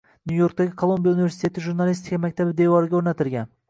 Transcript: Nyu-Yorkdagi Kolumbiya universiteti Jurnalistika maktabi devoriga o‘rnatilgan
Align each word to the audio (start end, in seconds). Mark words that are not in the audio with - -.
Nyu-Yorkdagi 0.29 0.73
Kolumbiya 0.83 1.13
universiteti 1.19 1.67
Jurnalistika 1.69 2.23
maktabi 2.27 2.61
devoriga 2.65 3.03
o‘rnatilgan 3.03 3.59